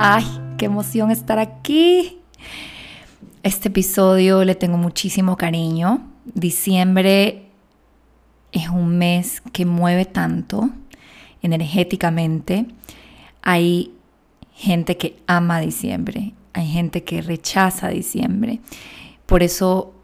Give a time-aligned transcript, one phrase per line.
[0.00, 0.24] Ay,
[0.58, 2.20] qué emoción estar aquí.
[3.42, 6.06] Este episodio le tengo muchísimo cariño.
[6.24, 7.46] Diciembre
[8.52, 10.70] es un mes que mueve tanto
[11.42, 12.66] energéticamente.
[13.42, 13.92] Hay
[14.54, 18.60] gente que ama diciembre, hay gente que rechaza diciembre.
[19.26, 19.94] Por eso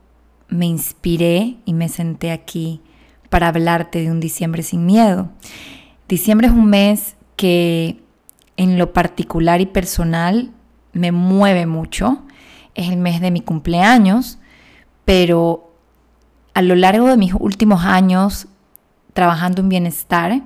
[0.48, 2.80] me inspiré y me senté aquí
[3.30, 5.30] para hablarte de un diciembre sin miedo.
[6.08, 8.03] Diciembre es un mes que
[8.56, 10.50] en lo particular y personal
[10.92, 12.22] me mueve mucho.
[12.74, 14.38] Es el mes de mi cumpleaños,
[15.04, 15.72] pero
[16.54, 18.46] a lo largo de mis últimos años
[19.12, 20.42] trabajando en bienestar,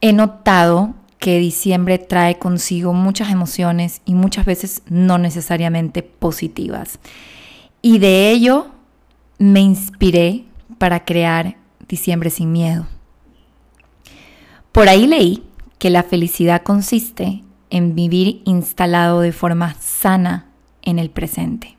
[0.00, 6.98] he notado que diciembre trae consigo muchas emociones y muchas veces no necesariamente positivas.
[7.82, 8.68] Y de ello
[9.38, 10.44] me inspiré
[10.78, 11.56] para crear
[11.90, 12.86] Diciembre sin miedo.
[14.70, 15.42] Por ahí leí
[15.80, 20.46] que la felicidad consiste en vivir instalado de forma sana
[20.82, 21.78] en el presente.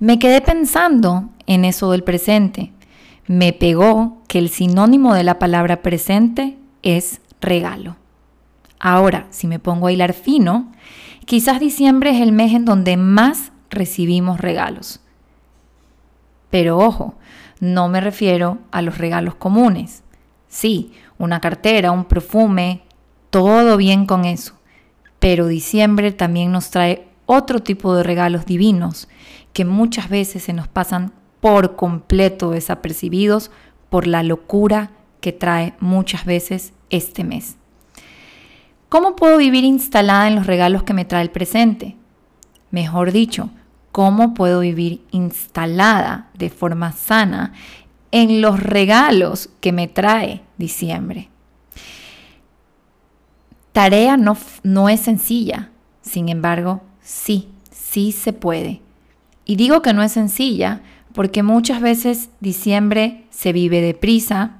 [0.00, 2.72] Me quedé pensando en eso del presente.
[3.28, 7.96] Me pegó que el sinónimo de la palabra presente es regalo.
[8.80, 10.72] Ahora, si me pongo a hilar fino,
[11.24, 15.00] quizás diciembre es el mes en donde más recibimos regalos.
[16.50, 17.14] Pero ojo,
[17.60, 20.02] no me refiero a los regalos comunes.
[20.48, 22.82] Sí, una cartera, un perfume,
[23.32, 24.52] todo bien con eso.
[25.18, 29.08] Pero diciembre también nos trae otro tipo de regalos divinos
[29.54, 33.50] que muchas veces se nos pasan por completo desapercibidos
[33.88, 37.56] por la locura que trae muchas veces este mes.
[38.90, 41.96] ¿Cómo puedo vivir instalada en los regalos que me trae el presente?
[42.70, 43.48] Mejor dicho,
[43.92, 47.54] ¿cómo puedo vivir instalada de forma sana
[48.10, 51.31] en los regalos que me trae diciembre?
[53.72, 55.70] Tarea no, no es sencilla,
[56.02, 58.80] sin embargo, sí, sí se puede.
[59.44, 60.80] Y digo que no es sencilla
[61.14, 64.58] porque muchas veces diciembre se vive deprisa,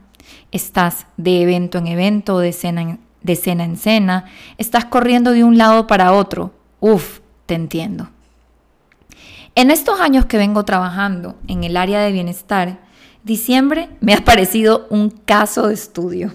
[0.50, 4.25] estás de evento en evento, de cena en de cena en cena,
[4.59, 6.53] estás corriendo de un lado para otro.
[6.81, 8.10] Uf, te entiendo.
[9.54, 12.81] En estos años que vengo trabajando en el área de bienestar,
[13.22, 16.34] diciembre me ha parecido un caso de estudio.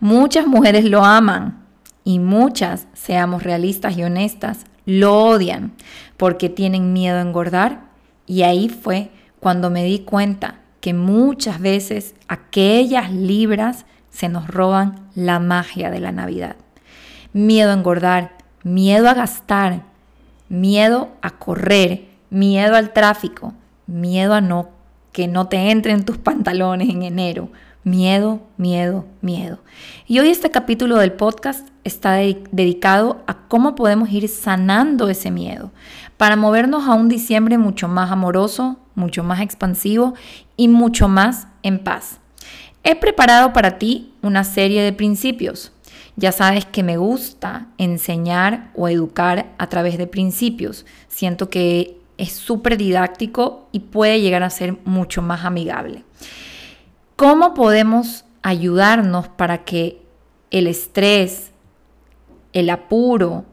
[0.00, 1.65] Muchas mujeres lo aman
[2.06, 5.72] y muchas, seamos realistas y honestas, lo odian
[6.16, 7.80] porque tienen miedo a engordar
[8.26, 15.08] y ahí fue cuando me di cuenta que muchas veces aquellas libras se nos roban
[15.16, 16.54] la magia de la Navidad.
[17.32, 19.82] Miedo a engordar, miedo a gastar,
[20.48, 23.52] miedo a correr, miedo al tráfico,
[23.88, 24.68] miedo a no
[25.10, 27.50] que no te entren tus pantalones en enero.
[27.86, 29.60] Miedo, miedo, miedo.
[30.08, 35.70] Y hoy este capítulo del podcast está dedicado a cómo podemos ir sanando ese miedo
[36.16, 40.14] para movernos a un diciembre mucho más amoroso, mucho más expansivo
[40.56, 42.18] y mucho más en paz.
[42.82, 45.70] He preparado para ti una serie de principios.
[46.16, 50.86] Ya sabes que me gusta enseñar o educar a través de principios.
[51.06, 56.02] Siento que es súper didáctico y puede llegar a ser mucho más amigable.
[57.16, 60.02] ¿Cómo podemos ayudarnos para que
[60.50, 61.50] el estrés,
[62.52, 63.44] el apuro,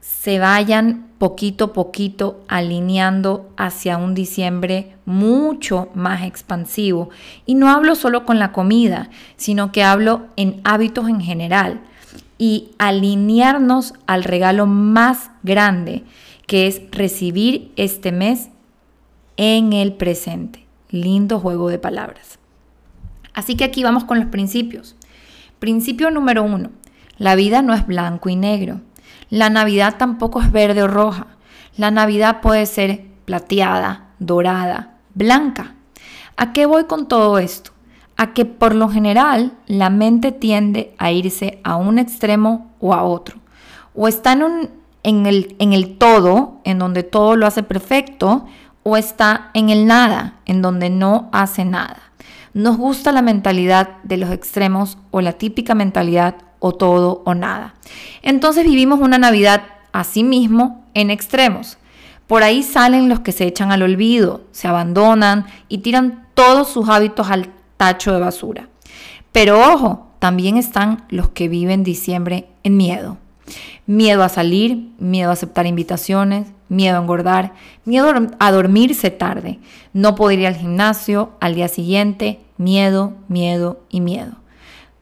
[0.00, 7.10] se vayan poquito a poquito alineando hacia un diciembre mucho más expansivo.
[7.44, 11.80] Y no hablo solo con la comida, sino que hablo en hábitos en general
[12.38, 16.04] y alinearnos al regalo más grande,
[16.46, 18.48] que es recibir este mes
[19.36, 20.66] en el presente.
[20.90, 22.38] Lindo juego de palabras.
[23.38, 24.96] Así que aquí vamos con los principios.
[25.60, 26.70] Principio número uno,
[27.18, 28.80] la vida no es blanco y negro.
[29.30, 31.28] La Navidad tampoco es verde o roja.
[31.76, 35.76] La Navidad puede ser plateada, dorada, blanca.
[36.36, 37.70] ¿A qué voy con todo esto?
[38.16, 43.04] A que por lo general la mente tiende a irse a un extremo o a
[43.04, 43.38] otro.
[43.94, 48.46] O está en, el, en el todo, en donde todo lo hace perfecto,
[48.82, 52.07] o está en el nada, en donde no hace nada.
[52.58, 57.76] Nos gusta la mentalidad de los extremos o la típica mentalidad o todo o nada.
[58.20, 59.62] Entonces vivimos una Navidad
[59.92, 61.78] así mismo en extremos.
[62.26, 66.88] Por ahí salen los que se echan al olvido, se abandonan y tiran todos sus
[66.88, 68.68] hábitos al tacho de basura.
[69.30, 73.18] Pero ojo, también están los que viven diciembre en miedo.
[73.86, 77.52] Miedo a salir, miedo a aceptar invitaciones, miedo a engordar,
[77.84, 79.60] miedo a dormirse tarde,
[79.92, 84.32] no poder ir al gimnasio al día siguiente, miedo, miedo y miedo.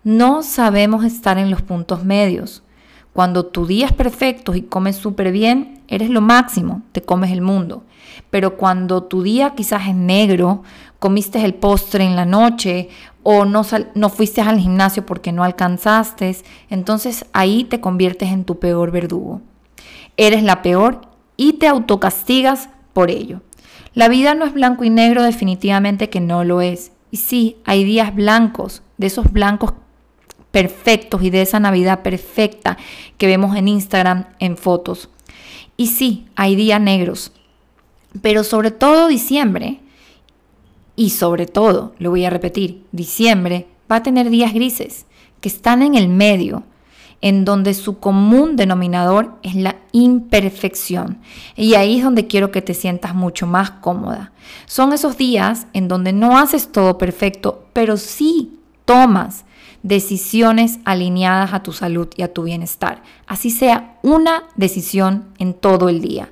[0.04, 2.62] No sabemos estar en los puntos medios.
[3.12, 7.40] Cuando tu día es perfecto y comes súper bien, eres lo máximo, te comes el
[7.40, 7.82] mundo.
[8.30, 10.62] Pero cuando tu día quizás es negro,
[10.98, 12.88] comiste el postre en la noche
[13.22, 13.64] o no,
[14.10, 16.36] fuiste al gimnasio porque no alcanzaste,
[16.70, 19.40] entonces ahí te conviertes en tu peor verdugo.
[20.16, 21.00] Eres la peor
[21.36, 23.42] y te autocastigas por ello.
[23.94, 26.92] La vida no es blanco y negro, definitivamente que no lo es.
[27.10, 29.72] Y sí, hay días blancos, de esos blancos
[30.50, 32.76] perfectos y de esa Navidad perfecta
[33.18, 35.10] que vemos en Instagram en fotos.
[35.76, 37.32] Y sí, hay días negros,
[38.22, 39.80] pero sobre todo diciembre,
[40.96, 45.04] y sobre todo, lo voy a repetir, diciembre va a tener días grises
[45.40, 46.64] que están en el medio,
[47.20, 51.18] en donde su común denominador es la imperfección.
[51.56, 54.32] Y ahí es donde quiero que te sientas mucho más cómoda.
[54.66, 59.44] Son esos días en donde no haces todo perfecto, pero sí tomas
[59.82, 63.02] decisiones alineadas a tu salud y a tu bienestar.
[63.26, 66.30] Así sea una decisión en todo el día.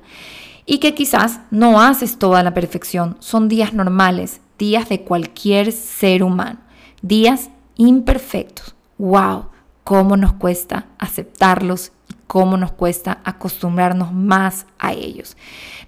[0.65, 3.17] Y que quizás no haces toda la perfección.
[3.19, 6.59] Son días normales, días de cualquier ser humano.
[7.01, 8.75] Días imperfectos.
[8.97, 9.54] ¡Wow!
[9.85, 15.37] Cómo nos cuesta aceptarlos y cómo nos cuesta acostumbrarnos más a ellos.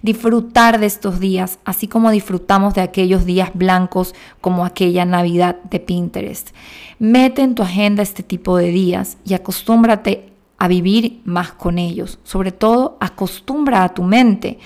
[0.02, 5.80] Disfrutar de estos días, así como disfrutamos de aquellos días blancos como aquella Navidad de
[5.80, 6.50] Pinterest.
[7.00, 12.20] Mete en tu agenda este tipo de días y acostúmbrate a vivir más con ellos.
[12.22, 14.60] Sobre todo, acostumbra a tu mente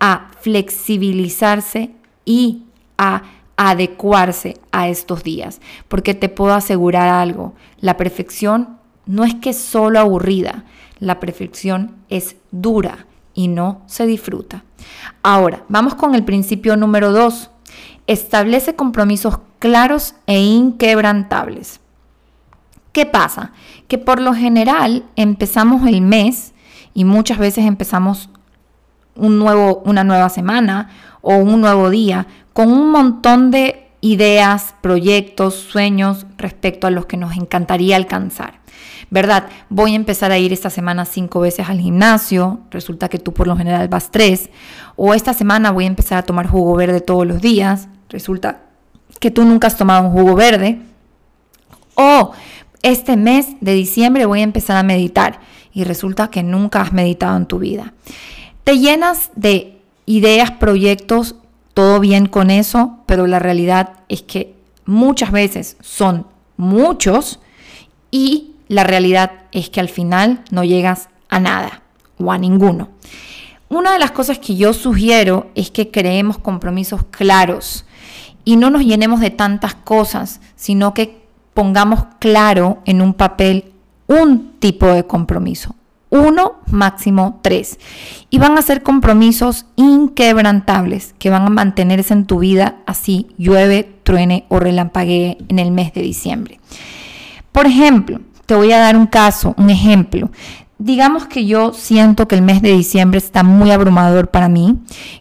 [0.00, 1.90] a flexibilizarse
[2.24, 2.62] y
[2.96, 3.22] a
[3.58, 8.77] adecuarse a estos días, porque te puedo asegurar algo, la perfección
[9.08, 10.64] no es que solo aburrida,
[11.00, 14.64] la perfección es dura y no se disfruta.
[15.22, 17.50] Ahora, vamos con el principio número dos.
[18.06, 21.80] Establece compromisos claros e inquebrantables.
[22.92, 23.52] ¿Qué pasa?
[23.86, 26.52] Que por lo general empezamos el mes
[26.94, 28.28] y muchas veces empezamos
[29.14, 30.90] un nuevo, una nueva semana
[31.22, 37.16] o un nuevo día con un montón de ideas, proyectos, sueños respecto a los que
[37.16, 38.58] nos encantaría alcanzar.
[39.10, 39.48] ¿verdad?
[39.70, 43.46] Voy a empezar a ir esta semana cinco veces al gimnasio, resulta que tú por
[43.46, 44.50] lo general vas tres,
[44.96, 48.62] o esta semana voy a empezar a tomar jugo verde todos los días, resulta
[49.20, 50.80] que tú nunca has tomado un jugo verde,
[51.94, 52.32] o
[52.82, 55.40] este mes de diciembre voy a empezar a meditar
[55.72, 57.94] y resulta que nunca has meditado en tu vida.
[58.64, 61.34] Te llenas de ideas, proyectos,
[61.78, 66.26] todo bien con eso, pero la realidad es que muchas veces son
[66.56, 67.38] muchos
[68.10, 71.82] y la realidad es que al final no llegas a nada
[72.18, 72.88] o a ninguno.
[73.68, 77.84] Una de las cosas que yo sugiero es que creemos compromisos claros
[78.44, 83.72] y no nos llenemos de tantas cosas, sino que pongamos claro en un papel
[84.08, 85.76] un tipo de compromiso.
[86.10, 87.78] Uno, máximo tres.
[88.30, 93.90] Y van a ser compromisos inquebrantables que van a mantenerse en tu vida así llueve,
[94.04, 96.60] truene o relampaguee en el mes de diciembre.
[97.52, 100.30] Por ejemplo, te voy a dar un caso, un ejemplo.
[100.78, 104.76] Digamos que yo siento que el mes de diciembre está muy abrumador para mí,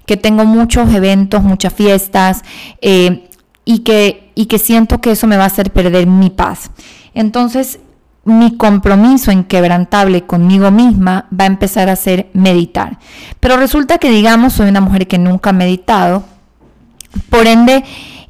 [0.05, 2.43] que tengo muchos eventos, muchas fiestas
[2.81, 3.27] eh,
[3.65, 6.71] y, que, y que siento que eso me va a hacer perder mi paz.
[7.13, 7.79] Entonces,
[8.27, 12.99] mi compromiso inquebrantable conmigo misma va a empezar a ser meditar.
[13.39, 16.23] Pero resulta que, digamos, soy una mujer que nunca ha meditado,
[17.29, 17.83] por ende,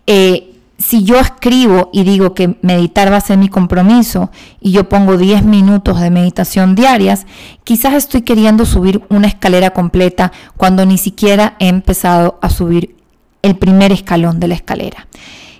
[0.05, 4.29] eh, si yo escribo y digo que meditar va a ser mi compromiso
[4.61, 7.25] y yo pongo 10 minutos de meditación diarias,
[7.63, 12.95] quizás estoy queriendo subir una escalera completa cuando ni siquiera he empezado a subir
[13.41, 15.07] el primer escalón de la escalera.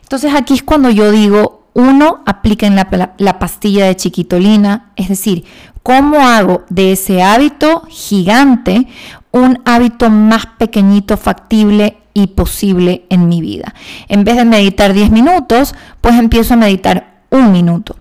[0.03, 5.45] Entonces aquí es cuando yo digo, uno, apliquen la, la pastilla de chiquitolina, es decir,
[5.83, 8.87] ¿cómo hago de ese hábito gigante
[9.31, 13.75] un hábito más pequeñito, factible y posible en mi vida.
[14.07, 17.95] En vez de meditar 10 minutos, pues empiezo a meditar un minuto.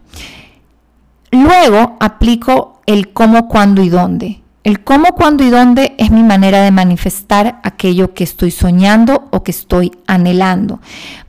[1.31, 4.41] Luego aplico el cómo, cuándo y dónde.
[4.65, 9.43] El cómo, cuándo y dónde es mi manera de manifestar aquello que estoy soñando o
[9.43, 10.81] que estoy anhelando.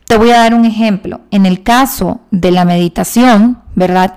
[0.08, 1.22] Te voy a dar un ejemplo.
[1.32, 4.16] En el caso de la meditación, ¿verdad?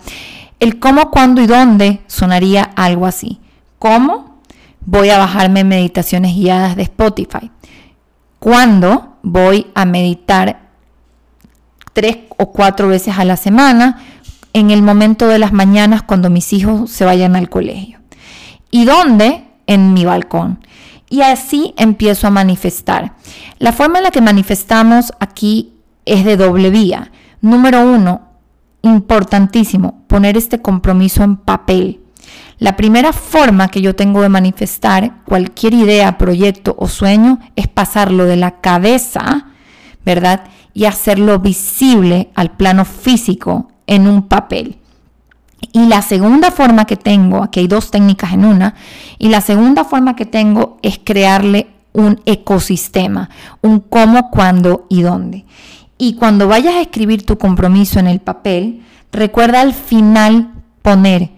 [0.61, 3.41] El cómo, cuándo y dónde sonaría algo así.
[3.79, 4.41] ¿Cómo?
[4.87, 7.51] Voy a bajarme meditaciones guiadas de Spotify
[8.41, 10.71] cuando voy a meditar
[11.93, 13.99] tres o cuatro veces a la semana
[14.53, 18.01] en el momento de las mañanas cuando mis hijos se vayan al colegio.
[18.71, 19.45] ¿Y dónde?
[19.67, 20.65] En mi balcón.
[21.09, 23.13] Y así empiezo a manifestar.
[23.59, 27.11] La forma en la que manifestamos aquí es de doble vía.
[27.40, 28.23] Número uno,
[28.83, 32.00] importantísimo, poner este compromiso en papel.
[32.59, 38.26] La primera forma que yo tengo de manifestar cualquier idea, proyecto o sueño es pasarlo
[38.26, 39.47] de la cabeza,
[40.04, 40.45] ¿verdad?
[40.75, 44.78] Y hacerlo visible al plano físico en un papel.
[45.73, 48.75] Y la segunda forma que tengo, aquí hay dos técnicas en una,
[49.19, 53.30] y la segunda forma que tengo es crearle un ecosistema,
[53.62, 55.45] un cómo, cuándo y dónde.
[56.02, 58.80] Y cuando vayas a escribir tu compromiso en el papel,
[59.12, 61.28] recuerda al final poner,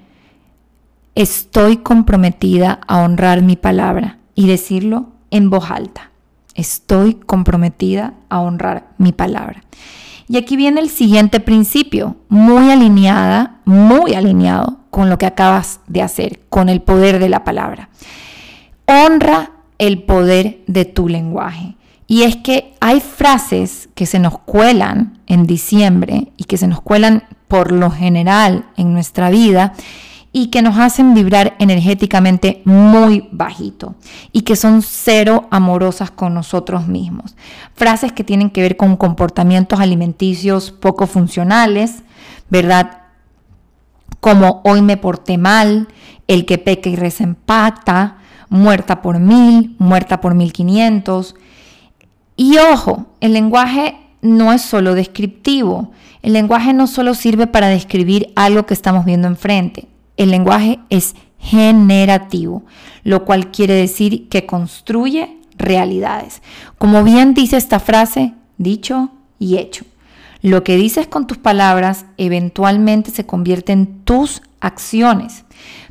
[1.16, 6.12] estoy comprometida a honrar mi palabra y decirlo en voz alta.
[6.54, 9.64] Estoy comprometida a honrar mi palabra.
[10.28, 16.02] Y aquí viene el siguiente principio, muy alineada, muy alineado con lo que acabas de
[16.02, 17.88] hacer, con el poder de la palabra.
[18.86, 21.74] Honra el poder de tu lenguaje.
[22.06, 26.80] Y es que hay frases que se nos cuelan en diciembre y que se nos
[26.80, 29.74] cuelan por lo general en nuestra vida
[30.32, 33.94] y que nos hacen vibrar energéticamente muy bajito
[34.32, 37.36] y que son cero amorosas con nosotros mismos.
[37.74, 42.02] Frases que tienen que ver con comportamientos alimenticios poco funcionales,
[42.48, 43.02] ¿verdad?
[44.20, 45.88] Como hoy me porté mal,
[46.28, 47.26] el que peca y reza
[48.48, 51.34] muerta por mil, muerta por mil quinientos.
[52.36, 55.92] Y ojo, el lenguaje no es solo descriptivo.
[56.22, 59.88] El lenguaje no solo sirve para describir algo que estamos viendo enfrente.
[60.16, 62.62] El lenguaje es generativo,
[63.02, 66.42] lo cual quiere decir que construye realidades.
[66.78, 69.84] Como bien dice esta frase, dicho y hecho.
[70.40, 75.44] Lo que dices con tus palabras eventualmente se convierte en tus acciones.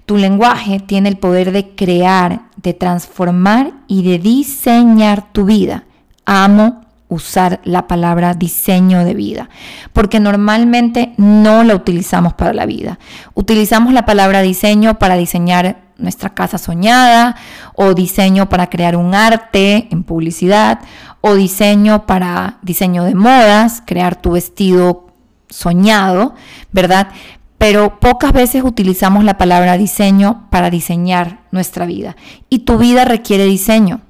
[0.05, 5.85] Tu lenguaje tiene el poder de crear, de transformar y de diseñar tu vida.
[6.25, 9.49] Amo usar la palabra diseño de vida,
[9.91, 12.99] porque normalmente no la utilizamos para la vida.
[13.33, 17.35] Utilizamos la palabra diseño para diseñar nuestra casa soñada,
[17.75, 20.79] o diseño para crear un arte en publicidad,
[21.19, 25.07] o diseño para diseño de modas, crear tu vestido
[25.49, 26.33] soñado,
[26.71, 27.09] ¿verdad?
[27.57, 32.15] Pero pocas veces utilizamos la palabra diseño para diseñar nuestra vida.
[32.49, 34.01] Y tu vida requiere diseño.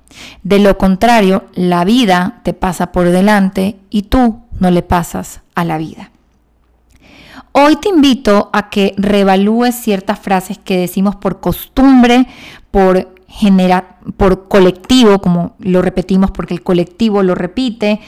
[0.44, 5.66] De lo contrario, la vida te pasa por delante y tú no le pasas a
[5.66, 6.12] la vida.
[7.54, 12.28] Hoy te invito a que reevalúes ciertas frases que decimos por costumbre,
[12.72, 13.14] por,
[14.16, 18.00] por colectivo, como lo repetimos porque el colectivo lo repite,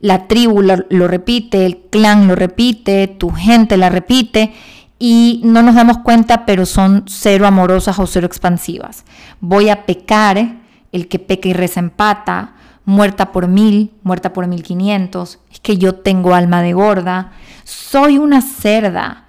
[0.00, 4.52] la tribu lo repite, el clan lo repite, tu gente la repite
[4.98, 9.04] y no nos damos cuenta, pero son cero amorosas o cero expansivas.
[9.40, 10.63] Voy a pecar
[10.94, 15.76] el que peca y reza empata, muerta por mil, muerta por mil quinientos, es que
[15.76, 17.32] yo tengo alma de gorda,
[17.64, 19.24] soy una cerda,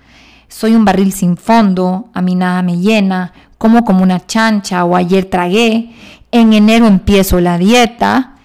[0.47, 4.95] soy un barril sin fondo, a mí nada me llena, como como una chancha o
[4.95, 5.91] ayer tragué,
[6.31, 8.35] en enero empiezo la dieta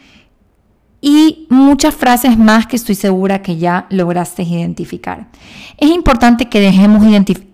[1.02, 5.28] y muchas frases más que estoy segura que ya lograste identificar.
[5.76, 7.04] Es importante que dejemos,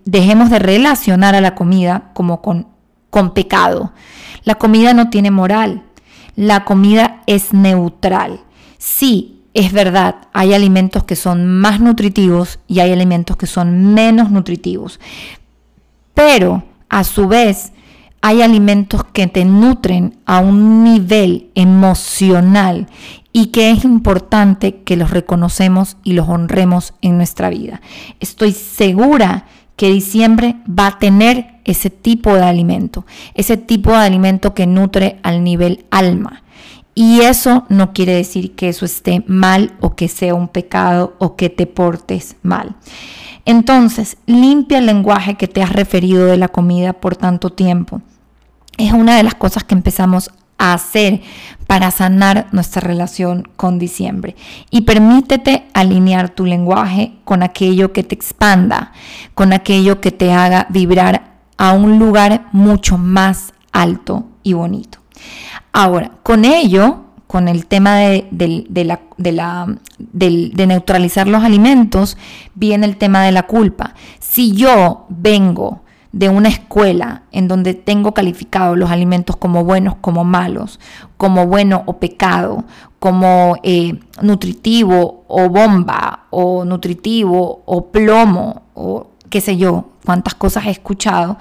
[0.05, 2.67] dejemos de relacionar a la comida como con,
[3.09, 3.91] con pecado.
[4.47, 5.83] La comida no tiene moral.
[6.37, 8.39] La comida es neutral.
[8.77, 14.31] Sí, es verdad, hay alimentos que son más nutritivos y hay alimentos que son menos
[14.31, 15.01] nutritivos.
[16.13, 17.73] Pero, a su vez,
[18.21, 22.87] hay alimentos que te nutren a un nivel emocional
[23.33, 27.81] y que es importante que los reconocemos y los honremos en nuestra vida.
[28.21, 33.05] Estoy segura que diciembre va a tener ese tipo de alimento,
[33.35, 36.43] ese tipo de alimento que nutre al nivel alma.
[36.95, 41.35] Y eso no quiere decir que eso esté mal o que sea un pecado o
[41.35, 42.75] que te portes mal.
[43.45, 48.01] Entonces, limpia el lenguaje que te has referido de la comida por tanto tiempo.
[48.79, 51.21] Es una de las cosas que empezamos a hacer
[51.67, 54.35] para sanar nuestra relación con diciembre.
[54.71, 58.91] Y permítete alinear tu lenguaje con aquello que te expanda,
[59.35, 61.26] con aquello que te haga vibrar
[61.57, 64.99] a un lugar mucho más alto y bonito.
[65.73, 68.27] Ahora, con ello, con el tema de,
[68.71, 72.17] la, de, neutralizar los alimentos,
[72.55, 73.93] viene el tema de la culpa.
[74.19, 75.81] Si yo vengo
[76.13, 80.79] de una escuela en donde tengo calificados los alimentos como buenos, como malos,
[81.17, 82.63] como bueno o pecado,
[82.99, 90.65] como eh, nutritivo o bomba, o nutritivo o plomo, o qué sé yo, cuántas cosas
[90.65, 91.37] he escuchado.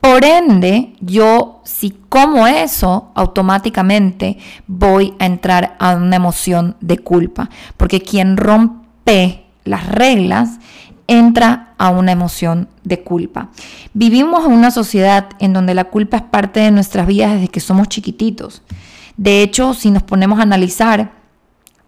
[0.00, 7.50] Por ende, yo si como eso, automáticamente voy a entrar a una emoción de culpa,
[7.76, 10.58] porque quien rompe las reglas
[11.06, 13.48] entra a una emoción de culpa.
[13.92, 17.60] Vivimos en una sociedad en donde la culpa es parte de nuestras vidas desde que
[17.60, 18.62] somos chiquititos.
[19.16, 21.19] De hecho, si nos ponemos a analizar,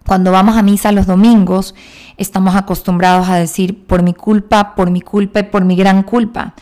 [0.05, 1.75] cuando vamos a misa los domingos,
[2.17, 6.53] estamos acostumbrados a decir por mi culpa, por mi culpa y por mi gran culpa.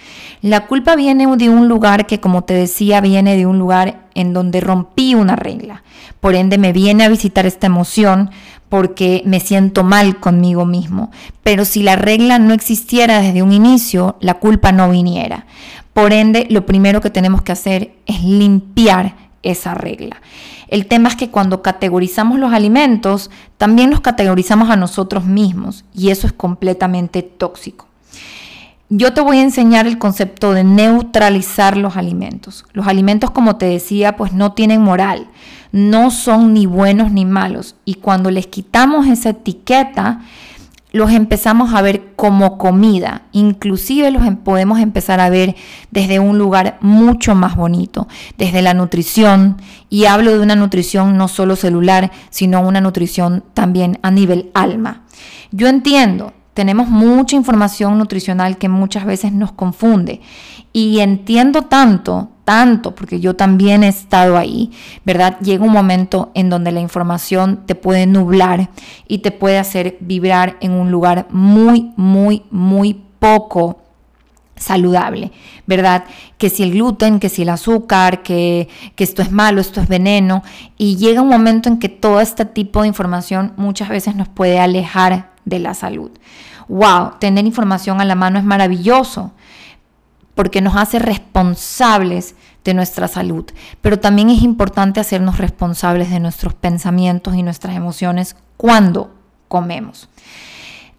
[0.42, 4.34] La culpa viene de un lugar que, como te decía, viene de un lugar en
[4.34, 5.84] donde rompí una regla.
[6.20, 8.30] Por ende, me viene a visitar esta emoción
[8.70, 11.12] porque me siento mal conmigo mismo.
[11.44, 15.46] Pero si la regla no existiera desde un inicio, la culpa no viniera.
[15.94, 20.22] Por ende, lo primero que tenemos que hacer es limpiar esa regla.
[20.68, 26.10] El tema es que cuando categorizamos los alimentos, también los categorizamos a nosotros mismos y
[26.10, 27.88] eso es completamente tóxico.
[28.94, 32.66] Yo te voy a enseñar el concepto de neutralizar los alimentos.
[32.74, 35.28] Los alimentos, como te decía, pues no tienen moral,
[35.72, 37.76] no son ni buenos ni malos.
[37.86, 40.20] Y cuando les quitamos esa etiqueta,
[40.92, 45.56] los empezamos a ver como comida, inclusive los em, podemos empezar a ver
[45.90, 48.08] desde un lugar mucho más bonito,
[48.38, 49.58] desde la nutrición,
[49.90, 55.04] y hablo de una nutrición no solo celular, sino una nutrición también a nivel alma.
[55.52, 60.22] Yo entiendo, tenemos mucha información nutricional que muchas veces nos confunde
[60.72, 64.72] y entiendo tanto tanto, porque yo también he estado ahí,
[65.06, 65.40] ¿verdad?
[65.40, 68.70] Llega un momento en donde la información te puede nublar
[69.08, 73.82] y te puede hacer vibrar en un lugar muy, muy, muy poco
[74.56, 75.32] saludable,
[75.66, 76.04] ¿verdad?
[76.38, 79.88] Que si el gluten, que si el azúcar, que, que, esto es malo, esto es
[79.88, 80.44] veneno.
[80.78, 84.60] Y llega un momento en que todo este tipo de información muchas veces nos puede
[84.60, 86.12] alejar de la salud.
[86.72, 87.16] ¡Wow!
[87.20, 89.34] Tener información a la mano es maravilloso,
[90.36, 93.44] porque nos hace responsables de nuestra salud.
[93.82, 99.14] Pero también es importante hacernos responsables de nuestros pensamientos y nuestras emociones cuando
[99.50, 100.08] comemos.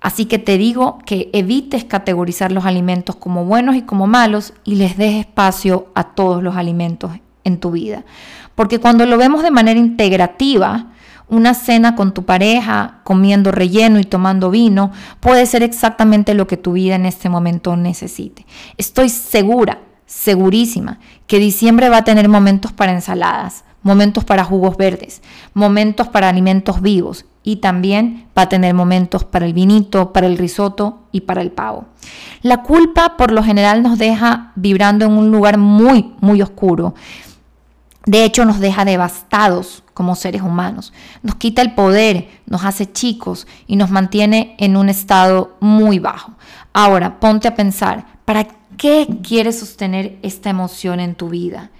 [0.02, 4.74] Así que te digo que evites categorizar los alimentos como buenos y como malos y
[4.74, 7.12] les des espacio a todos los alimentos
[7.44, 8.04] en tu vida.
[8.54, 10.91] Porque cuando lo vemos de manera integrativa,
[11.32, 16.58] una cena con tu pareja, comiendo relleno y tomando vino, puede ser exactamente lo que
[16.58, 18.44] tu vida en este momento necesite.
[18.76, 25.22] Estoy segura, segurísima, que diciembre va a tener momentos para ensaladas, momentos para jugos verdes,
[25.54, 30.36] momentos para alimentos vivos y también va a tener momentos para el vinito, para el
[30.36, 31.86] risotto y para el pavo.
[32.42, 36.94] La culpa por lo general nos deja vibrando en un lugar muy, muy oscuro.
[38.06, 40.92] De hecho, nos deja devastados como seres humanos.
[41.22, 46.32] Nos quita el poder, nos hace chicos y nos mantiene en un estado muy bajo.
[46.72, 51.70] Ahora, ponte a pensar, ¿para qué quieres sostener esta emoción en tu vida?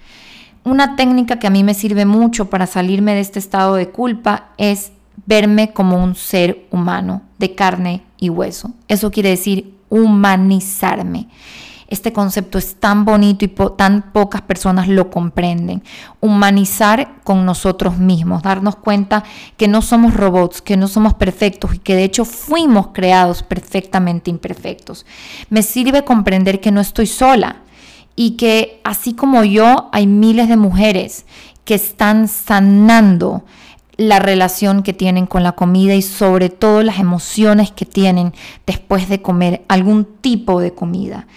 [0.63, 4.51] Una técnica que a mí me sirve mucho para salirme de este estado de culpa
[4.57, 4.93] es
[5.25, 8.71] verme como un ser humano de carne y hueso.
[8.87, 11.27] Eso quiere decir humanizarme.
[11.93, 15.83] Este concepto es tan bonito y tan pocas personas lo comprenden.
[16.21, 19.23] Humanizar con nosotros mismos, darnos cuenta
[19.57, 24.31] que no somos robots, que no somos perfectos y que de hecho fuimos creados perfectamente
[24.31, 25.05] imperfectos.
[25.51, 27.57] Me sirve comprender que no estoy sola
[28.15, 31.27] y que así como yo hay miles de mujeres
[31.63, 33.45] que están sanando
[33.97, 38.33] la relación que tienen con la comida y sobre todo las emociones que tienen
[38.65, 41.27] después de comer algún tipo de comida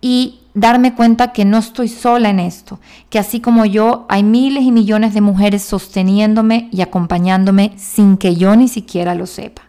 [0.00, 2.80] y darme cuenta que no estoy sola en esto,
[3.10, 8.36] que así como yo hay miles y millones de mujeres sosteniéndome y acompañándome sin que
[8.36, 9.62] yo ni siquiera lo sepa.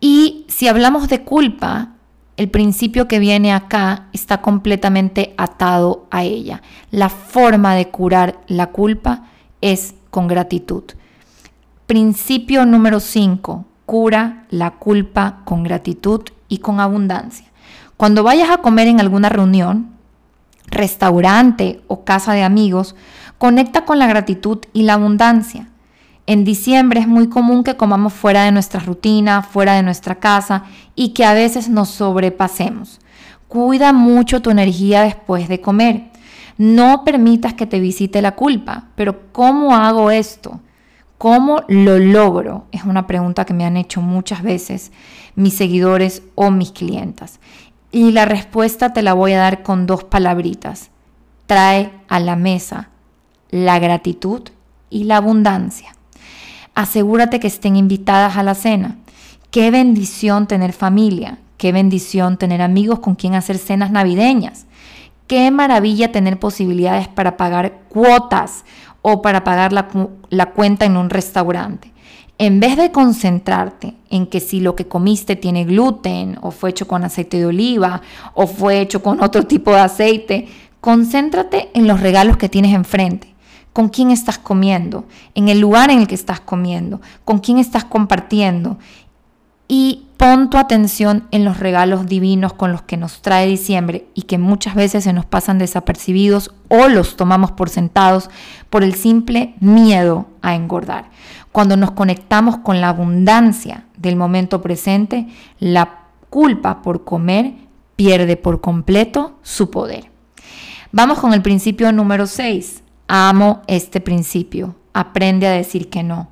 [0.00, 1.90] Y si hablamos de culpa,
[2.36, 6.62] el principio que viene acá está completamente atado a ella.
[6.90, 9.24] La forma de curar la culpa
[9.60, 10.84] es con gratitud.
[11.86, 13.66] Principio número 5.
[13.84, 17.49] Cura la culpa con gratitud y con abundancia.
[18.00, 19.90] Cuando vayas a comer en alguna reunión,
[20.68, 22.96] restaurante o casa de amigos,
[23.36, 25.68] conecta con la gratitud y la abundancia.
[26.26, 30.64] En diciembre es muy común que comamos fuera de nuestra rutina, fuera de nuestra casa
[30.94, 33.00] y que a veces nos sobrepasemos.
[33.48, 36.04] Cuida mucho tu energía después de comer.
[36.56, 38.84] No permitas que te visite la culpa.
[38.94, 40.62] Pero ¿cómo hago esto?
[41.18, 42.64] ¿Cómo lo logro?
[42.72, 44.90] Es una pregunta que me han hecho muchas veces
[45.34, 47.40] mis seguidores o mis clientas.
[47.92, 50.90] Y la respuesta te la voy a dar con dos palabritas.
[51.46, 52.90] Trae a la mesa
[53.50, 54.42] la gratitud
[54.90, 55.94] y la abundancia.
[56.74, 58.96] Asegúrate que estén invitadas a la cena.
[59.50, 64.66] Qué bendición tener familia, qué bendición tener amigos con quien hacer cenas navideñas.
[65.26, 68.64] Qué maravilla tener posibilidades para pagar cuotas
[69.02, 69.88] o para pagar la,
[70.28, 71.89] la cuenta en un restaurante.
[72.40, 76.88] En vez de concentrarte en que si lo que comiste tiene gluten o fue hecho
[76.88, 78.00] con aceite de oliva
[78.32, 80.48] o fue hecho con otro tipo de aceite,
[80.80, 83.34] concéntrate en los regalos que tienes enfrente.
[83.74, 87.84] Con quién estás comiendo, en el lugar en el que estás comiendo, con quién estás
[87.84, 88.78] compartiendo.
[89.68, 94.22] Y pon tu atención en los regalos divinos con los que nos trae diciembre y
[94.22, 98.30] que muchas veces se nos pasan desapercibidos o los tomamos por sentados
[98.70, 101.10] por el simple miedo a engordar.
[101.52, 105.26] Cuando nos conectamos con la abundancia del momento presente,
[105.58, 107.54] la culpa por comer
[107.96, 110.10] pierde por completo su poder.
[110.92, 112.82] Vamos con el principio número 6.
[113.08, 114.76] Amo este principio.
[114.92, 116.28] Aprende a decir que no.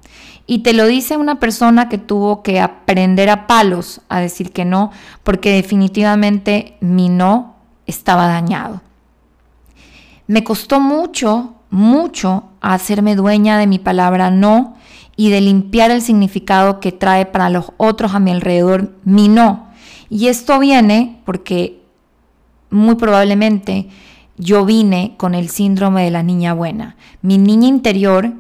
[0.47, 4.65] Y te lo dice una persona que tuvo que aprender a palos a decir que
[4.65, 4.91] no,
[5.23, 8.81] porque definitivamente mi no estaba dañado.
[10.27, 14.77] Me costó mucho, mucho hacerme dueña de mi palabra no
[15.19, 19.67] y de limpiar el significado que trae para los otros a mi alrededor mi no.
[20.09, 21.83] Y esto viene porque
[22.71, 23.89] muy probablemente
[24.37, 26.95] yo vine con el síndrome de la niña buena.
[27.21, 28.33] Mi niña interior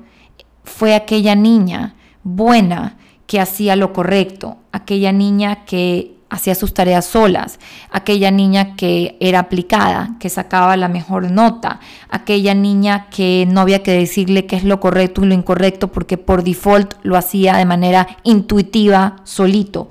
[0.63, 7.59] fue aquella niña buena que hacía lo correcto, aquella niña que hacía sus tareas solas,
[7.91, 13.83] aquella niña que era aplicada, que sacaba la mejor nota, aquella niña que no había
[13.83, 17.65] que decirle qué es lo correcto y lo incorrecto porque por default lo hacía de
[17.65, 19.89] manera intuitiva, solito,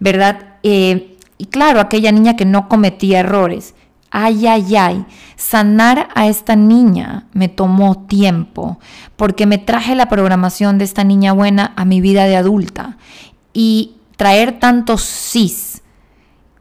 [0.00, 0.56] ¿verdad?
[0.62, 3.74] Eh, y claro, aquella niña que no cometía errores.
[4.10, 5.04] Ay, ay, ay,
[5.36, 8.78] sanar a esta niña me tomó tiempo
[9.16, 12.96] porque me traje la programación de esta niña buena a mi vida de adulta.
[13.52, 15.67] Y traer tantos sís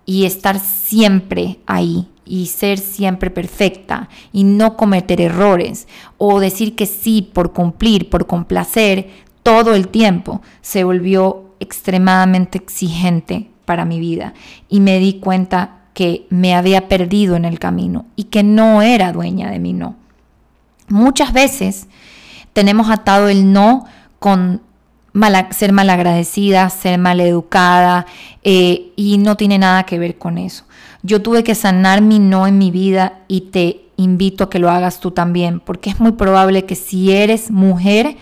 [0.08, 6.88] y estar siempre ahí y ser siempre perfecta y no cometer errores o decir que
[6.88, 9.10] sí por cumplir, por complacer
[9.43, 14.34] todo el tiempo, se volvió extremadamente exigente para mi vida
[14.70, 19.12] y me di cuenta que me había perdido en el camino y que no era
[19.12, 19.98] dueña de mi no.
[20.88, 21.88] Muchas veces
[22.54, 23.86] tenemos atado el no
[24.20, 24.62] con
[25.51, 28.06] ser malagradecida, ser maleducada
[28.43, 30.65] eh, y no tiene nada que ver con eso.
[31.03, 34.69] Yo tuve que sanar mi no en mi vida y te invito a que lo
[34.69, 38.17] hagas tú también, porque es muy probable que si eres mujer,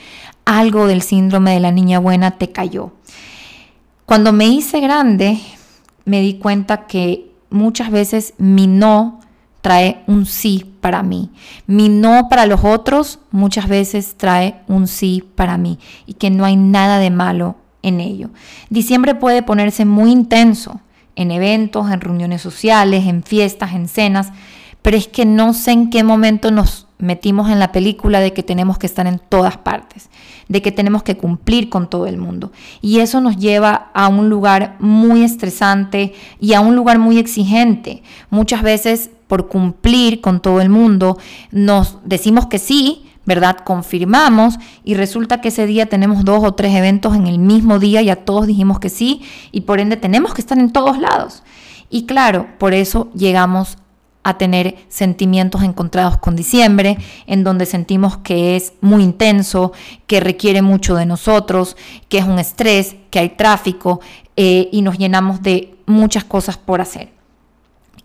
[0.45, 2.91] algo del síndrome de la niña buena te cayó.
[4.05, 5.39] Cuando me hice grande,
[6.05, 9.19] me di cuenta que muchas veces mi no
[9.65, 11.31] trae un sí para mí.
[11.65, 16.45] Mi no para los otros muchas veces trae un sí para mí y que no
[16.45, 18.29] hay nada de malo en ello.
[18.69, 20.81] Diciembre puede ponerse muy intenso
[21.15, 24.31] en eventos, en reuniones sociales, en fiestas, en cenas,
[24.83, 28.43] pero es que no sé en qué momento nos metimos en la película de que
[28.43, 30.11] tenemos que estar en todas partes,
[30.47, 32.51] de que tenemos que cumplir con todo el mundo.
[32.83, 38.03] Y eso nos lleva a un lugar muy estresante y a un lugar muy exigente.
[38.29, 41.17] Muchas veces por cumplir con todo el mundo,
[41.51, 43.57] nos decimos que sí, ¿verdad?
[43.63, 48.01] Confirmamos y resulta que ese día tenemos dos o tres eventos en el mismo día
[48.01, 51.43] y a todos dijimos que sí y por ende tenemos que estar en todos lados.
[51.89, 53.77] Y claro, por eso llegamos
[54.23, 59.71] a tener sentimientos encontrados con diciembre, en donde sentimos que es muy intenso,
[60.07, 61.77] que requiere mucho de nosotros,
[62.09, 64.01] que es un estrés, que hay tráfico
[64.35, 67.14] eh, y nos llenamos de muchas cosas por hacer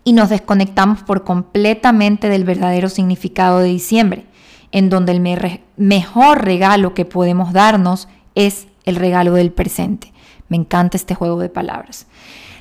[0.05, 4.27] y nos desconectamos por completamente del verdadero significado de diciembre,
[4.73, 5.21] en donde el
[5.77, 10.13] mejor regalo que podemos darnos es el regalo del presente.
[10.49, 12.07] Me encanta este juego de palabras.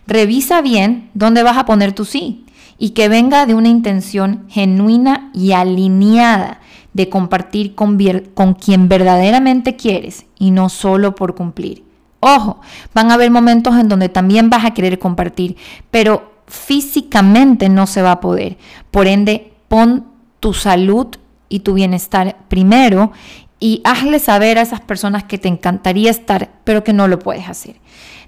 [0.08, 2.46] Revisa bien dónde vas a poner tu sí
[2.78, 6.60] y que venga de una intención genuina y alineada
[6.94, 7.98] de compartir con,
[8.34, 11.84] con quien verdaderamente quieres y no solo por cumplir.
[12.22, 12.60] Ojo,
[12.94, 15.56] van a haber momentos en donde también vas a querer compartir,
[15.92, 18.58] pero físicamente no se va a poder.
[18.92, 20.06] Por ende, pon
[20.40, 21.08] tu salud
[21.48, 23.12] y tu bienestar primero
[23.60, 27.48] y hazle saber a esas personas que te encantaría estar, pero que no lo puedes
[27.48, 27.76] hacer.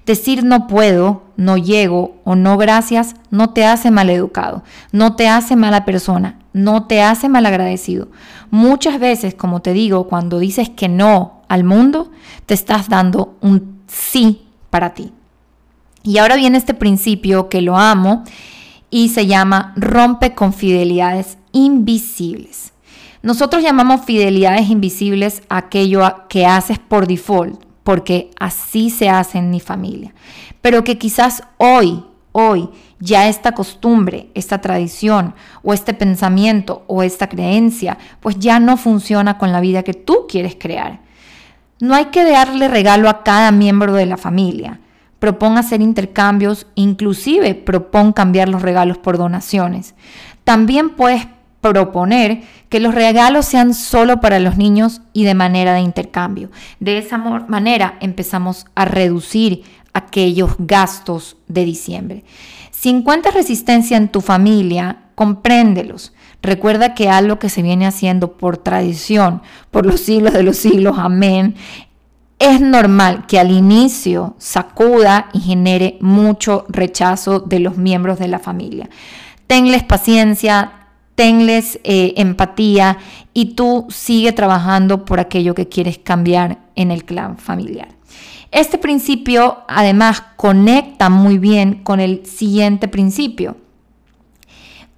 [0.06, 5.28] Decir no puedo, no llego o no gracias no te hace mal educado, no te
[5.28, 8.08] hace mala persona, no te hace mal agradecido.
[8.50, 12.10] Muchas veces, como te digo, cuando dices que no al mundo,
[12.46, 15.12] te estás dando un sí para ti.
[16.02, 18.24] Y ahora viene este principio que lo amo
[18.90, 22.72] y se llama rompe con fidelidades invisibles.
[23.22, 29.60] Nosotros llamamos fidelidades invisibles aquello que haces por default, porque así se hace en mi
[29.60, 30.12] familia.
[30.60, 37.28] Pero que quizás hoy, hoy, ya esta costumbre, esta tradición o este pensamiento o esta
[37.28, 41.00] creencia, pues ya no funciona con la vida que tú quieres crear.
[41.80, 44.80] No hay que darle regalo a cada miembro de la familia.
[45.22, 49.94] Propón hacer intercambios, inclusive propón cambiar los regalos por donaciones.
[50.42, 51.28] También puedes
[51.60, 56.50] proponer que los regalos sean solo para los niños y de manera de intercambio.
[56.80, 62.24] De esa manera empezamos a reducir aquellos gastos de diciembre.
[62.72, 66.12] Si encuentras resistencia en tu familia, compréndelos.
[66.42, 70.96] Recuerda que algo que se viene haciendo por tradición, por los siglos de los siglos,
[70.98, 71.54] amén,
[72.42, 78.40] es normal que al inicio sacuda y genere mucho rechazo de los miembros de la
[78.40, 78.90] familia.
[79.46, 82.98] Tenles paciencia, tenles eh, empatía
[83.32, 87.90] y tú sigue trabajando por aquello que quieres cambiar en el clan familiar.
[88.50, 93.56] Este principio además conecta muy bien con el siguiente principio.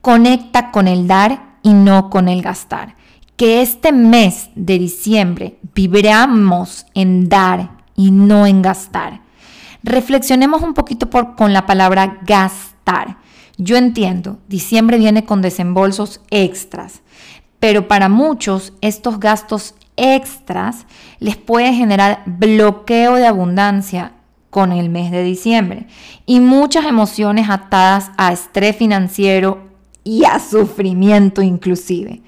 [0.00, 2.96] Conecta con el dar y no con el gastar.
[3.36, 9.20] Que este mes de diciembre vibramos en dar y no en gastar.
[9.82, 13.18] Reflexionemos un poquito con la palabra gastar.
[13.56, 17.02] Yo entiendo, diciembre viene con desembolsos extras,
[17.60, 20.86] pero para muchos estos gastos extras
[21.18, 24.12] les puede generar bloqueo de abundancia
[24.50, 25.86] con el mes de diciembre
[26.26, 29.73] y muchas emociones atadas a estrés financiero
[30.04, 32.22] y a sufrimiento inclusive.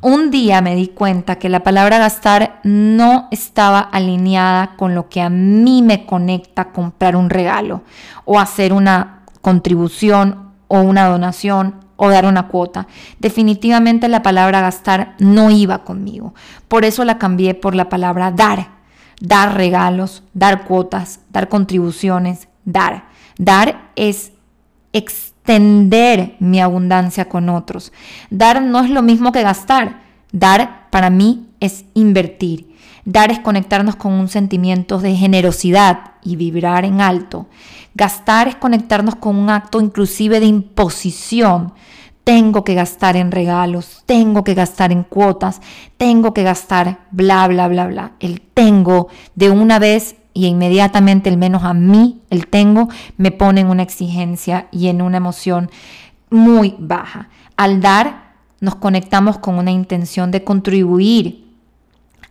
[0.00, 5.20] Un día me di cuenta que la palabra gastar no estaba alineada con lo que
[5.20, 7.82] a mí me conecta comprar un regalo
[8.24, 12.86] o hacer una contribución o una donación o dar una cuota.
[13.18, 16.34] Definitivamente la palabra gastar no iba conmigo.
[16.68, 18.78] Por eso la cambié por la palabra dar.
[19.20, 23.08] Dar regalos, dar cuotas, dar contribuciones, dar.
[23.36, 24.32] Dar es
[24.92, 27.92] extender mi abundancia con otros.
[28.30, 30.00] Dar no es lo mismo que gastar.
[30.32, 32.74] Dar para mí es invertir.
[33.04, 37.46] Dar es conectarnos con un sentimiento de generosidad y vibrar en alto.
[37.94, 41.72] Gastar es conectarnos con un acto inclusive de imposición.
[42.24, 45.62] Tengo que gastar en regalos, tengo que gastar en cuotas,
[45.96, 48.12] tengo que gastar bla, bla, bla, bla.
[48.20, 53.62] El tengo de una vez y inmediatamente el menos a mí, el tengo, me pone
[53.62, 55.68] en una exigencia y en una emoción
[56.30, 57.28] muy baja.
[57.56, 61.48] Al dar, nos conectamos con una intención de contribuir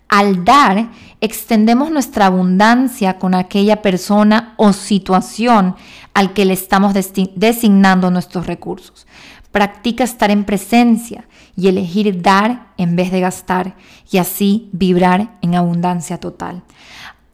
[0.08, 0.88] al dar,
[1.20, 5.76] extendemos nuestra abundancia con aquella persona o situación
[6.14, 9.06] al que le estamos designando nuestros recursos.
[9.52, 13.76] Practica estar en presencia y elegir dar en vez de gastar
[14.10, 16.64] y así vibrar en abundancia total.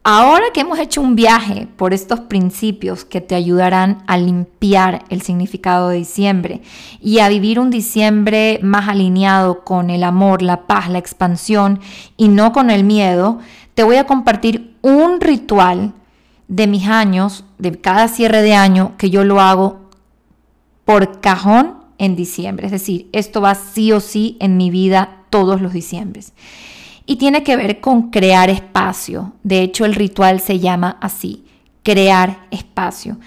[0.05, 5.21] Ahora que hemos hecho un viaje por estos principios que te ayudarán a limpiar el
[5.21, 6.61] significado de diciembre
[6.99, 11.79] y a vivir un diciembre más alineado con el amor, la paz, la expansión
[12.17, 13.39] y no con el miedo,
[13.75, 15.93] te voy a compartir un ritual
[16.49, 19.89] de mis años, de cada cierre de año, que yo lo hago
[20.83, 22.65] por cajón en diciembre.
[22.65, 26.33] Es decir, esto va sí o sí en mi vida todos los diciembres
[27.05, 29.33] y tiene que ver con crear espacio.
[29.43, 31.45] De hecho, el ritual se llama así,
[31.83, 33.17] crear espacio.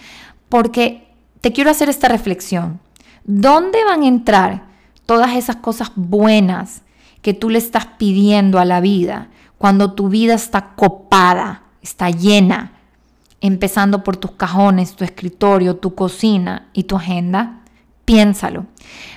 [0.48, 1.08] Porque
[1.40, 2.80] te quiero hacer esta reflexión.
[3.24, 4.62] ¿Dónde van a entrar
[5.04, 6.82] todas esas cosas buenas
[7.22, 12.72] que tú le estás pidiendo a la vida cuando tu vida está copada, está llena?
[13.40, 17.60] Empezando por tus cajones, tu escritorio, tu cocina y tu agenda.
[18.04, 18.66] Piénsalo.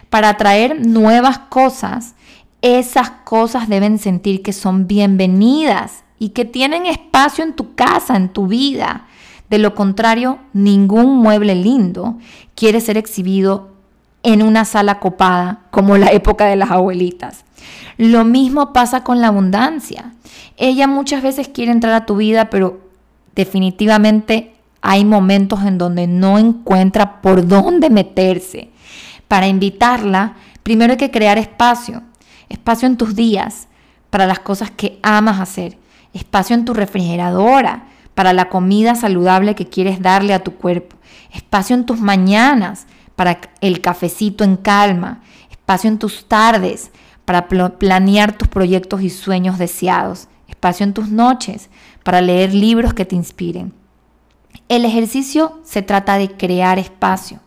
[0.10, 2.16] Para atraer nuevas cosas,
[2.62, 8.30] esas cosas deben sentir que son bienvenidas y que tienen espacio en tu casa, en
[8.30, 9.06] tu vida.
[9.50, 12.18] De lo contrario, ningún mueble lindo
[12.56, 13.70] quiere ser exhibido
[14.24, 17.46] en una sala copada como la época de las abuelitas.
[17.98, 20.14] Lo mismo pasa con la abundancia.
[20.58, 22.82] Ella muchas veces quiere entrar a tu vida, pero
[23.36, 28.70] definitivamente hay momentos en donde no encuentra por dónde meterse.
[29.30, 32.04] Para invitarla, primero hay que crear espacio
[32.50, 33.68] espacio en tus días
[34.10, 35.78] para las cosas que amas hacer,
[36.14, 37.86] espacio en tu refrigeradora
[38.16, 40.98] para la comida saludable que quieres darle a tu cuerpo,
[41.32, 46.92] espacio en tus mañanas para el cafecito en calma, espacio en tus tardes
[47.26, 51.70] para planear tus proyectos y sueños deseados, espacio en tus noches
[52.04, 53.74] para leer libros que te inspiren.
[54.68, 57.40] El ejercicio se trata de crear espacio.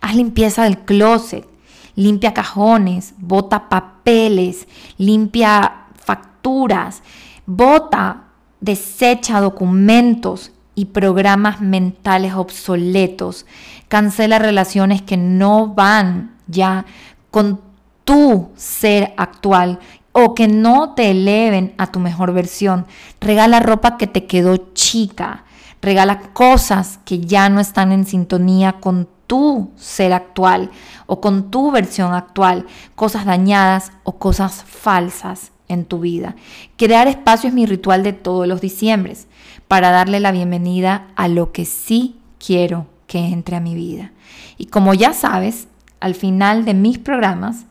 [0.00, 1.46] Haz limpieza del closet,
[1.94, 4.66] limpia cajones, bota papeles,
[4.98, 7.02] limpia facturas,
[7.46, 8.24] bota,
[8.60, 13.46] desecha documentos y programas mentales obsoletos,
[13.88, 16.86] cancela relaciones que no van ya
[17.30, 17.60] con
[18.04, 19.78] tu ser actual
[20.12, 22.86] o que no te eleven a tu mejor versión.
[23.20, 25.44] Regala ropa que te quedó chica.
[25.80, 30.68] Regala cosas que ya no están en sintonía con tu ser actual
[31.06, 36.36] o con tu versión actual, cosas dañadas o cosas falsas en tu vida.
[36.76, 39.28] Crear espacio es mi ritual de todos los diciembres
[39.68, 44.12] para darle la bienvenida a lo que sí quiero que entre a mi vida.
[44.58, 45.66] Y como ya sabes,
[46.00, 47.64] al final de mis programas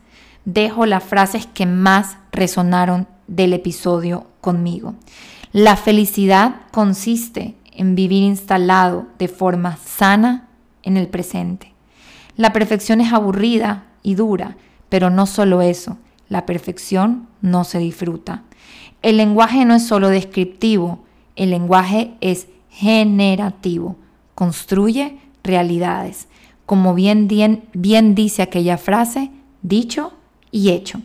[0.46, 4.96] dejo las frases que más resonaron del episodio conmigo.
[5.52, 10.48] La felicidad consiste en vivir instalado de forma sana
[10.84, 11.74] en el presente.
[12.36, 14.58] La perfección es aburrida y dura,
[14.90, 15.98] pero no solo eso,
[16.30, 18.44] la perfección no se disfruta.
[19.02, 21.04] El lenguaje no es solo descriptivo,
[21.36, 23.98] el lenguaje es generativo,
[24.36, 26.28] construye realidades.
[26.66, 30.14] Como bien, bien, bien dice aquella frase, dicho
[30.52, 31.02] y hecho.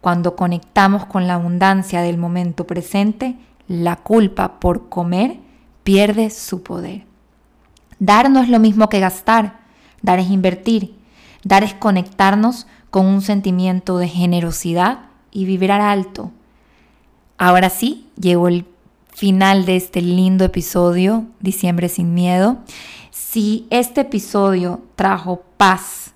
[0.00, 3.36] Cuando conectamos con la abundancia del momento presente,
[3.68, 5.38] la culpa por comer
[5.84, 7.11] pierde su poder.
[8.02, 9.60] Dar no es lo mismo que gastar,
[10.02, 10.96] dar es invertir,
[11.44, 16.32] dar es conectarnos con un sentimiento de generosidad y vibrar alto.
[17.38, 18.66] Ahora sí, llegó el
[19.14, 22.58] final de este lindo episodio, Diciembre sin Miedo.
[23.12, 26.12] Si este episodio trajo paz,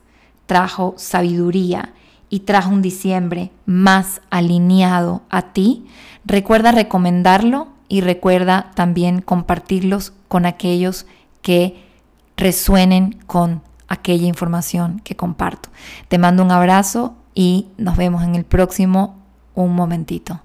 [0.46, 1.94] trajo sabiduría
[2.28, 5.86] y trajo un diciembre más alineado a ti,
[6.24, 11.06] recuerda recomendarlo y recuerda también compartirlos con aquellos
[11.46, 11.76] que
[12.36, 15.68] resuenen con aquella información que comparto.
[16.08, 19.14] Te mando un abrazo y nos vemos en el próximo
[19.54, 20.40] un momentito.